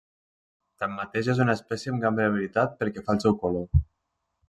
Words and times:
Tanmateix 0.83 1.29
és 1.35 1.43
una 1.45 1.55
espècie 1.59 1.93
amb 1.93 2.07
gran 2.07 2.19
variabilitat 2.23 2.77
pel 2.83 2.95
que 2.97 3.05
fa 3.07 3.19
al 3.19 3.25
seu 3.29 3.41
color. 3.47 3.83